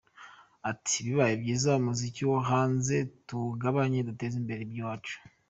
Ati 0.71 0.95
“Bibaye 1.05 1.33
byiza 1.41 1.69
umuziki 1.79 2.21
wo 2.29 2.37
hanze 2.49 2.95
tuwugabanye 3.27 3.97
duteze 4.07 4.35
imbere 4.41 4.61
iby’iwacu. 4.63 5.15